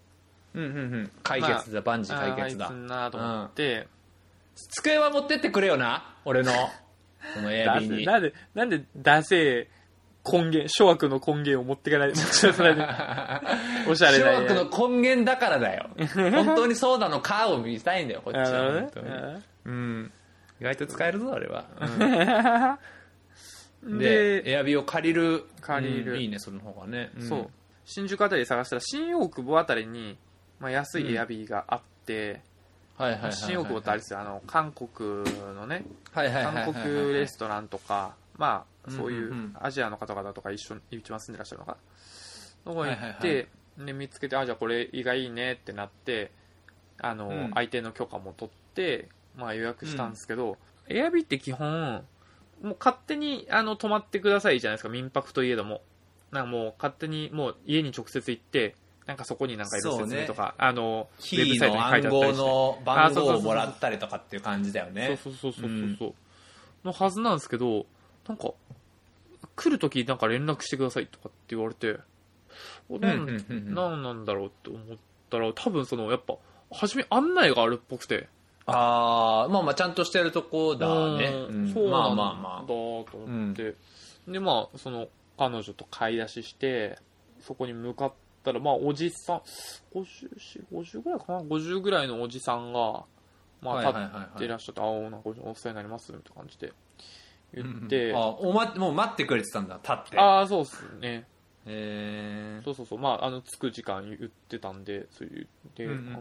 [0.54, 1.10] うんうんうん。
[1.22, 2.70] 解決だ、万事解決だ。
[2.70, 3.86] なと思って、
[4.56, 6.52] 机は持ってってくれよな俺の。
[7.34, 8.06] このエアだビーに。
[8.06, 9.68] なんでなんでダセえ
[10.30, 14.38] 根源、諸悪の根源を持っていかない、持ち出さないで、おしゃれ諸な。
[14.38, 15.88] 悪の根源だからだよ。
[16.14, 18.82] 本当にそうなのかを見たいんだよ、こっちあは。
[18.82, 18.88] ね
[19.64, 20.12] うん。
[20.60, 21.64] 意外と使えるぞ、あれは。
[21.80, 22.78] うん
[23.98, 25.44] で、で、エアビーを借りる。
[25.60, 27.10] 借りるうんいいね、その方がね。
[27.16, 27.50] んそう。
[27.84, 30.18] 新宿あたりで探したら、新大久保あたりに、
[30.58, 32.40] まあ、安いエアビーがあって、
[32.96, 33.32] はいはいはいはい。
[33.32, 35.84] 新大久保ってあれですよ、あの、韓国のね。
[36.12, 41.78] 韓国レストランとか、まあ、そういうんうんううんアジアの方々とか一緒に一番住んでらっしゃるのかな。
[42.64, 43.48] そこに行っはいはい
[43.92, 46.32] 見つけて、あ、じゃあこれ意外いいねってなって、
[47.00, 50.56] あの、うん相手の許可も取って、まあ予約したんですけど、
[50.88, 52.04] エアビーって基本、
[52.62, 55.82] もう勝手にあの泊まってくださいじゃないですか、民泊といえども。
[56.32, 58.74] なんかもう勝手にもう家に直接行って、
[59.06, 62.42] なんかそこになんかいろいろ説明とか、あの、キウェブサイトに書いてあったりして。
[62.42, 65.18] 号の番号をもらったりとかっていう感じだよね。
[65.22, 66.14] そうそうそうそうそうそう、
[66.84, 67.86] のはずなんですけど
[68.28, 68.52] なんか
[69.56, 71.98] 来る時なんか連絡してくださいとかって言われて
[72.88, 73.26] おなん,、
[73.74, 74.96] なんなんだろうって思っ
[75.30, 76.36] たら多分そのやっぱ
[76.70, 78.28] 初め案内があるっぽくて。
[78.70, 80.86] ああ、まあまあちゃんとしてるとこだ
[81.16, 81.32] ね。
[81.32, 83.74] そうなんだまあまあまと思って、
[84.26, 86.98] でまあその彼女と買い出しして
[87.40, 88.12] そこに向かっ
[88.44, 89.42] たらまあおじさん
[89.94, 93.04] 50 50ぐらいかな？50ぐらいのおじさんが
[93.62, 96.72] まあ立っていらっしゃって、あおなんかお世話になりますみたいな感じで
[97.54, 100.18] 言って、あおま、もう待ってくれてたんだ、立って。
[100.18, 101.26] ああそうっすね。
[101.66, 102.98] へそうそうそう。
[102.98, 106.14] まああの着く時間言ってたんでそういうで、うんうんうん。
[106.16, 106.20] あ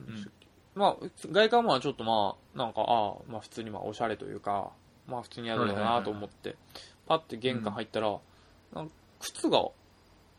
[0.76, 4.72] まあ外観はちょっとまあなんかああまあ普通にまあおしゃれというか
[5.08, 6.56] まあ普通にやるだなと思って、
[7.08, 8.18] パッて玄関入ったら、
[8.74, 9.66] なんか靴が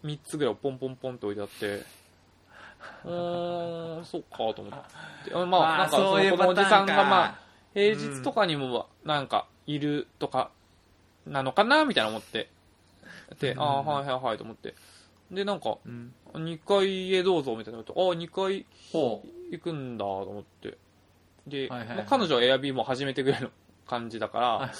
[0.04, 1.66] 3つぐらいポンポンポンって置いてあって
[3.04, 4.72] うーんそっかと思っ
[5.24, 5.34] て。
[5.34, 7.38] あまあまあなんかそそういうのおじさんがまあ
[7.74, 10.50] 平日とかにもなんかいるとか
[11.28, 12.48] なのかなみたいな思って。
[13.40, 13.60] で、うん。
[13.60, 14.74] ああはいはいはいと思って。
[15.30, 16.12] でなんかうん。
[16.34, 17.94] 2階へどうぞみたいなこと。
[17.96, 20.78] ああ2階ほ行くんだと思って。
[21.46, 21.96] で、はいはいはい。
[21.98, 23.50] まあ彼女はエアビーも初めてぐらいの
[23.88, 24.70] 感じだからま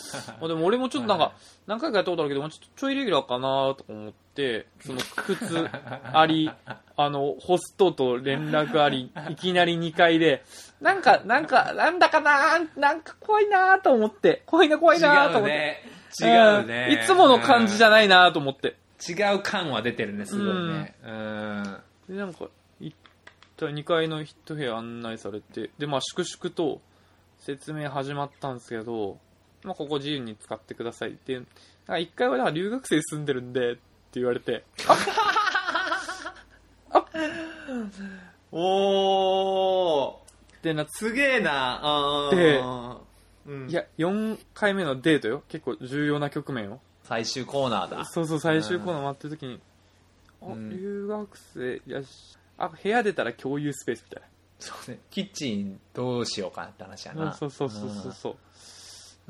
[0.42, 1.32] あでも俺もちょっとなんか
[1.66, 5.68] 何回かやったことあるけどちょっとちょいレギュラーかなとか思ってその靴
[6.12, 6.50] あり
[6.96, 10.44] あのホストと連絡あり いきなり2階で
[10.80, 15.82] なんかなんかなんだかななんか怖いなと思って怖いな怖いなと思って
[16.20, 16.30] 違うね。
[16.30, 16.88] 違うね。
[16.88, 18.76] んいつもの感じじゃないなと思って
[19.08, 20.94] 違う感は出てるね、すごいね。
[21.04, 21.80] うん。
[22.08, 22.46] でなんか
[22.80, 22.96] 行っ
[23.56, 26.80] た2階の一部屋案内されてでまあ粛々と
[27.48, 29.16] 説明始まったんですけど、
[29.64, 33.80] まあ、ここ自由に使ってくださいってなんか1階はだから留学生住んでるんでって
[34.20, 34.64] 言われて。
[38.52, 40.14] おー。
[40.62, 42.28] でなすげえな。
[42.34, 42.60] で
[43.46, 43.70] うん。
[43.70, 45.42] いや4回目のデートよ。
[45.48, 46.80] 結構重要な局面を。
[47.04, 48.04] 最終コーナーだ。
[48.04, 49.58] そうそう最終コーナー待ってる時に、
[50.42, 50.68] あうん。
[50.68, 54.98] 留学生いらっしあ部屋出たら共有スペースみたいなそうね。
[55.10, 57.32] キッチンどうしようかなって話やな。
[57.32, 58.36] そうそうそうそうそ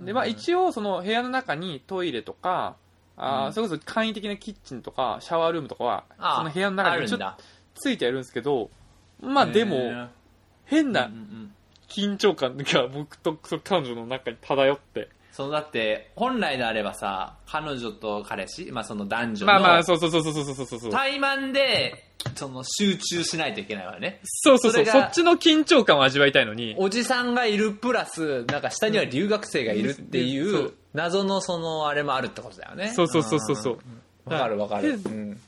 [0.00, 0.04] う。
[0.04, 2.76] でまあ一応その部屋の中にトイレとか
[3.16, 3.52] うん。
[3.52, 7.18] それこそ簡易的なキッチンとかシャワールームとかはあその部屋の中にちょ。
[7.74, 8.70] ついてあるんですけど
[9.20, 10.08] まあでも
[10.64, 11.10] 変な
[11.88, 15.08] 緊張感が僕と彼女の中に漂って。
[15.32, 24.20] そのだって、本来であればさ、彼女と彼氏、まあその男女の、まあまあそうそうそうそうそうそうそうそう対マンで、その集中しないといけないわね。
[24.24, 24.84] そうそうそう。
[24.84, 26.74] そそっちの緊張感を味わいたいのに。
[26.78, 32.88] おじさんがいるプラス、なんか下には留学生がいるっていう謎のそのあれもあるってことだよね。
[32.88, 33.78] そうそうそうそうそう。
[34.26, 34.32] うん。
[34.32, 35.02] わかるわかる。
[35.02, 35.40] でうん。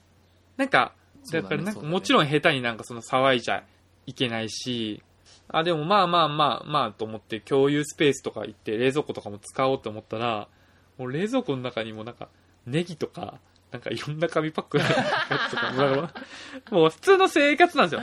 [0.56, 0.94] なんか、
[1.32, 1.92] だからなんかそうだね。
[1.92, 3.64] もちろん下手になんかその騒いじゃ
[4.06, 5.02] いけないし、
[5.48, 10.48] あ、でもまあまあまあまあと思って共有スペースとか行って冷蔵庫とかも使おうと思ったら、
[10.98, 12.28] もう冷蔵庫の中にもなんか
[12.66, 13.38] ネギとか、
[13.72, 15.86] なんかいろんな紙パックのやつとか、も
[16.72, 18.02] うもう普通の生活なんです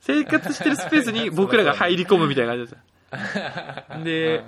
[0.00, 2.78] 生活してるスペースに 僕らが入り込むみたいな感じですよ。
[4.04, 4.42] で、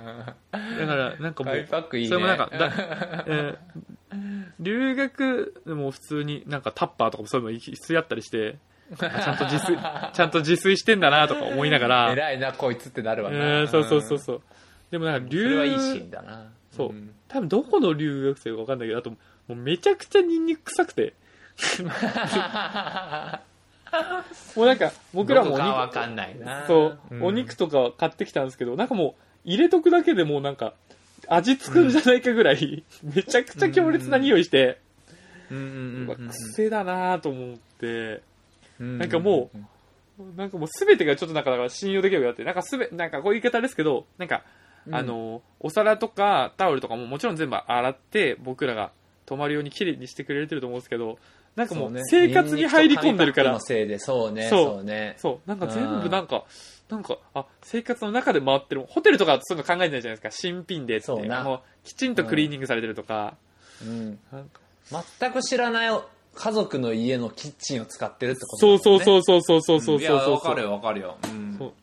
[0.51, 2.07] だからなんかも紙う。
[2.07, 2.71] それもなんか、だ
[3.27, 3.57] えー
[4.59, 8.57] 留学でも普通になんかタッパーとかもそういうの必須やったりして、
[8.91, 9.77] あちゃんと自炊、
[10.13, 13.45] ちゃんと自炊してんだなとか思いながら、偉いな、こいつってなるわえな。
[13.63, 14.41] ーそうそうそうそう。
[14.91, 16.47] でもなんかそれはいいシ留ーンだな。
[16.71, 19.13] そうん多分どこの留学生かわかんないけど、あと
[19.49, 21.13] もうめちゃくちゃニンニク臭くて、
[24.55, 26.67] もうなんか僕らもおどこかわ肉、かんないな。
[26.67, 27.23] そう、ん。
[27.23, 30.73] お肉とか買ってきたんですけど、なんかもう入れとくだけでもうなんか
[31.27, 34.79] 味つくんじゃないかぐらい、めちゃくちゃ強烈な匂いして、
[35.49, 38.21] うんうんうん癖だなと思って、
[38.79, 39.49] うんなんかも
[40.35, 44.43] なんかもう全てがちょっとなんか信用できるようになって、なんかすべ、なんかこういう言い方ですけど、なんか、
[44.85, 44.95] うん。
[44.95, 48.91] あの、お皿とかタオルとかももちろん全部洗って僕らが
[49.29, 51.19] 止まるように綺麗にしてくれてると思うんですけど、
[51.55, 55.15] なんかもそうね生活に入り込んでるからそうね、そうそうね。
[55.17, 56.45] そう、なんか全部なんか、
[56.89, 58.83] なんか、あ、生活の中で回ってる。
[58.87, 60.31] ホテルとかそういうの考えてないじゃないですか。
[60.31, 61.05] 新品でって。
[61.05, 63.35] そうなきちんとクリーニングされてるとか。
[63.83, 64.19] うん。
[64.31, 64.59] なんか
[65.19, 65.99] 全く知らない
[66.33, 70.01] 家族の家のキッチンを使ってるってことそうだもんねそうそうそうそうそうそうそう。
[70.01, 71.17] いや、わかるよ、わかるよ。
[71.23, 71.73] うんそう。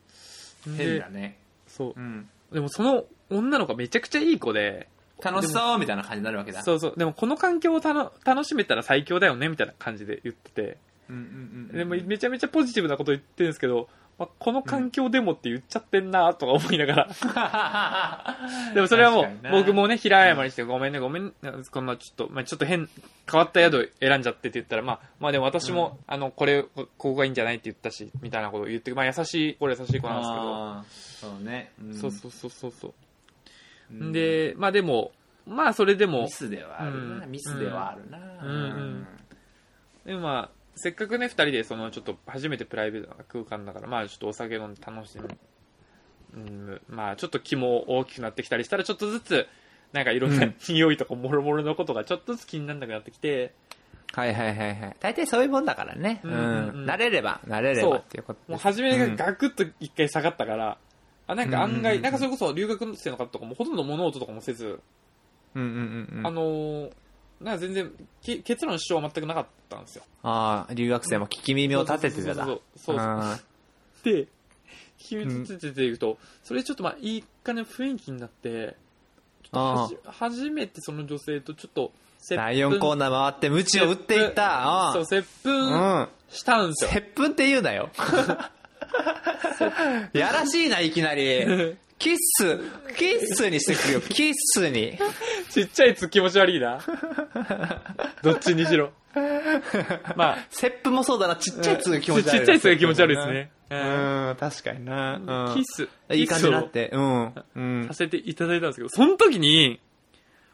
[0.77, 1.39] 変でだね。
[1.69, 2.01] そうう。
[2.01, 2.29] ん。
[2.53, 4.89] でもその女の子めちゃくちゃいい子で、
[5.23, 6.63] 楽しそうみたいな感じになるわけだ。
[6.63, 6.95] そうそう。
[6.97, 10.79] でもこの環境をたの楽しめたら最強だよねみたいな感じで言ってて。
[11.09, 11.77] うんうんうん。
[11.77, 18.37] でもめちゃめちゃポジティブなこと言ってるんですけど、まあ、この環境でもって言っちゃってんなとか思いながら。
[18.75, 21.33] でもそれはもう、僕もね、平謝りして、ごめんね、ごめんね、
[21.71, 22.89] こんなちょっと、まあ、ちょっと変、
[23.31, 31.31] 変わった宿選んじゃってって言ったら、まあ、まあでも私も、あの、これ、ここがいいんじゃないって言ったし、みたいなことを言って、まあ優しい、これ優しい子なんですけど。
[31.31, 31.73] そうね。
[31.85, 32.95] んそうそうそうそう
[33.91, 35.13] で、まあでも、
[35.47, 37.25] まあそれでもミ、スではあるな。
[37.25, 37.31] うん。
[37.31, 38.19] ミスではあるな。
[38.19, 38.51] うん。
[38.51, 39.07] うん
[40.05, 45.37] でもまあ、せっかくね、二人で、その、ちょっと、初めてプライベートな空間だから、まあ、ちょっとお酒飲んで楽しんで、
[46.35, 49.47] うん、まあ、ちょっと気も大きくなってきたりしたら、ちょっとずつ、
[49.93, 53.53] なんかいろんな匂いとか、もろもろのことがちょっとずつ気にならなくなってきて、
[54.13, 54.97] はいはいはいはい。
[55.01, 56.21] 大体そういうもんだからね。
[56.23, 58.41] うん慣れれば、慣れればっていうこと。
[58.49, 59.17] もう初めがうん。
[59.17, 60.79] ガクッと一回下がったから、
[61.27, 64.81] あ、なんか案外、うんうんうんなんかそれこそ留学生の方とかもほとんど物音とかもせず、
[65.55, 65.69] うんうん
[66.13, 66.27] うんうん。
[66.27, 66.93] あのー、
[67.41, 67.91] なんか全然、
[68.23, 70.05] け結論主張は全くなかったんですよ。
[70.23, 72.45] ああ、留学生も聞き耳を立ててただ。
[72.47, 73.41] そうそうそうそうそうあ
[74.05, 74.29] で、
[74.99, 78.77] 君立てていくと、それちょっとまあ、いいかね雰囲気になって、
[79.43, 81.93] ちょっとはじ初めてその女性とちょっと、
[82.29, 84.91] 第4コーナー回って、鞭を打っていった。
[84.93, 85.67] そう、接うん。
[85.69, 86.09] う吻ん。
[86.31, 86.91] したんですよ。
[86.91, 87.91] 接吻って言うなよ。
[90.13, 91.77] やらしいな、いきなり。
[91.99, 92.59] キッス、
[92.97, 94.99] キッスにしてくるよ、キッスに。
[95.51, 96.81] ちっちゃいつ気持ち悪いな。
[98.23, 98.91] どっちにしろ。
[100.15, 102.39] まあ、接吻もそうだな、ちっちゃいつが気持ち悪い。
[102.41, 103.51] ちっちゃいつが気持ち悪いですね。
[103.71, 105.15] ううんん、確かにな。
[105.17, 105.89] うんキス。
[106.13, 106.91] いい感じになっキて。
[106.93, 107.87] うん。
[107.89, 107.95] さ。
[107.95, 109.81] せていただいたんですけど、その時に、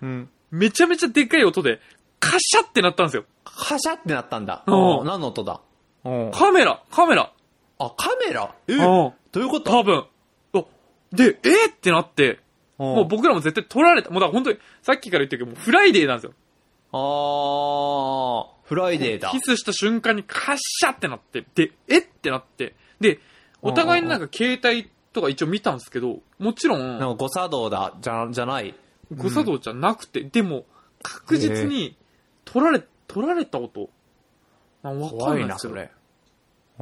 [0.01, 0.31] うん。
[0.53, 1.81] めちゃめちゃでっかい音で、
[2.21, 3.25] カシャってなったんですよ。
[3.45, 4.63] カシャってなったんだ。
[4.67, 5.61] うんうん何の音だ？
[6.05, 7.33] うんカメラカメラ
[7.87, 8.55] あ、カメラ？
[8.69, 9.71] えうんどういうこと？
[9.71, 10.05] 多分。
[10.55, 10.65] あ
[11.13, 12.41] で、えーってなって、
[12.79, 14.11] ももう僕らも絶対撮られた。
[14.11, 16.33] もうだから本当に、さっきから言ってるけど、もうフライデーなんですよ。
[16.93, 19.31] あー、フライデーだ。
[19.31, 21.99] キスした瞬間にカッシャってなって、で、え？
[21.99, 23.21] ってなって、で、
[23.63, 28.75] お互いになんか携帯とか一応見たんですけど、もちろん、なんか誤作動だ、じゃ、じゃない。
[29.15, 30.65] 誤作動じゃなくて、でも、
[31.03, 31.97] 確実に、
[32.45, 33.91] 撮られ、撮られた音。
[34.83, 35.73] あわかん怖いな、ないですよ。
[35.73, 35.91] それ。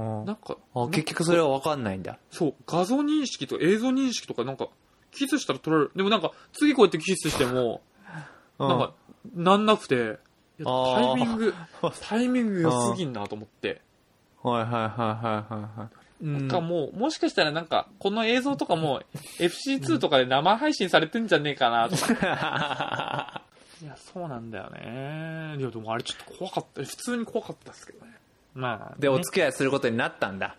[0.01, 2.19] うんなんか、あ、結局それはわかんないんだ。
[2.31, 4.69] そう、画像認識とか映像認識とかなんか、
[5.13, 5.91] キスしたら撮られる。
[5.95, 7.83] でもなんか、次こうやってキスしても、
[8.59, 8.93] なんか、
[9.35, 10.19] なんなくて、
[10.65, 11.55] タイミング、
[12.01, 13.81] タイミング良すぎんなと思って。
[14.43, 15.89] はいはいはいはいはいは
[16.23, 16.27] い。
[16.27, 19.03] なんかもう、もしかしたらなんか、この映像とかも、
[19.41, 23.43] FC2 とかで生配信されてんじゃねえかなとか。
[23.83, 25.57] いや、そうなんだよね。
[25.59, 26.85] いや、でもあれちょっと怖かった。
[26.85, 28.20] 普通に怖かったですけどね。
[28.55, 30.57] まあ、で、おね付き合いすることになったんだ。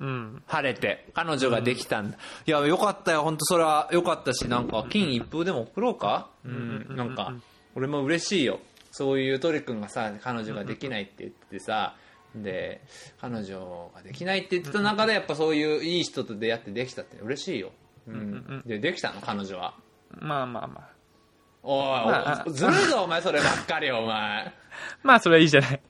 [0.00, 0.42] うん。
[0.46, 2.18] 晴れて、彼女ができたんだ。
[2.46, 6.28] いや、よかったよ、本当それはよかったし、なんか、金一封でも送ろうか？
[6.44, 7.32] ううんん、なんか、
[7.74, 8.60] 俺も嬉しいよ。
[8.90, 11.94] そういうトリ君がさ、彼女ができないって言ってさ、
[12.34, 12.80] で、
[13.20, 17.70] 彼女ができないって言ってた中で、やっぱそういういい人と出会ってできたって嬉しいよ。
[18.08, 18.62] ううんん。
[18.66, 19.74] で、できたの、彼女は。
[20.20, 20.88] まあまあまあ。
[21.62, 24.52] おい、ずるいぞ、お前、そればっかり、お前。
[25.02, 25.80] まあ、それはいいじゃない。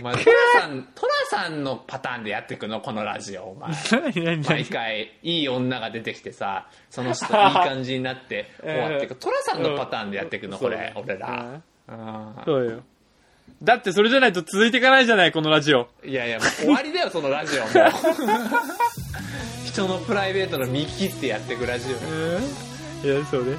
[0.00, 3.70] お前、トラさん、トラさんのパターンでやっていくの、このラジオ、お前。
[4.12, 11.60] 何何毎回いい女が出てきてさその人 いい感じになって終わっていくトラさんのパターンでやっていくのこれ俺ら。
[12.44, 12.82] そうよ。
[13.62, 15.88] だってそれじゃないと続いていかないじゃない、このラジオ。
[16.04, 17.62] ーいやいやもう終わりだよそのラジオ。
[17.62, 17.72] も う
[19.66, 21.88] 人のプライベートの見切ってやっていくラジ
[23.04, 23.56] オいや、そうね。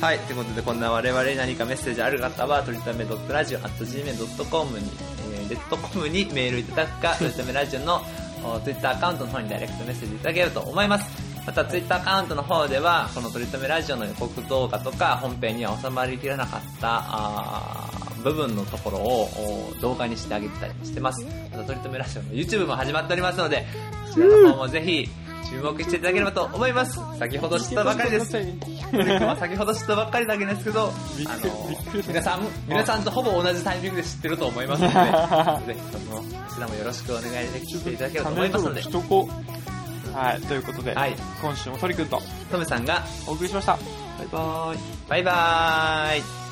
[0.00, 0.18] はい。
[0.20, 4.86] ということでこんな我々に何かメッセージある方はとりため .radio.gmail.com に、
[5.34, 8.02] えー、レッドコムにメールいただくか とりためラジオの
[8.64, 11.34] ツイッターアカウントの方にダイレクトメッセージいただければと思います。
[11.46, 19.28] またツイッターアカウントの方ではこのとりためラジオの予告動画とか本編には収まりきらなかった部分のところを
[19.76, 21.24] お動画にしてあげてたりもしてます。
[21.52, 23.66] またとりためラジオの YouTube も始まっておりますので
[24.06, 25.08] そちらの方もぜひ
[25.50, 28.36] 注目していただければと思います先ほど知ったばかりです
[28.92, 30.92] まあ先ほど知ったばっかりだけですけど、
[31.26, 34.88] あの皆さん、皆さんとほぼ同じタイミングで知ってると思いますの
[35.66, 36.24] で、 ぜひとも、こ
[36.54, 38.82] ちらもよろしくお願いしていただければと思いますので。
[40.14, 43.72] はい、ということで、はい今週も鳥くんとトムさんが、お送りしました。
[44.18, 44.78] バイバーイ。
[45.08, 46.43] バイバーイ。